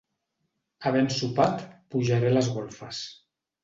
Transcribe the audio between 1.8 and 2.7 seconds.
pujaré a les